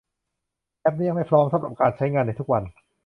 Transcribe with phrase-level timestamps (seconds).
[0.79, 2.63] แอพนี้ยังไม่พร้อมสำหรับการใช้งานในทุกวัน